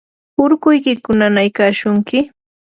¿urkuykiku 0.43 1.09
nanaykashunki? 1.19 2.17